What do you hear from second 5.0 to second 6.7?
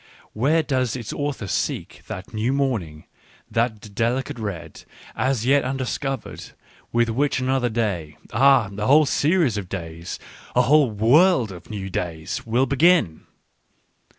as yet undiscovered,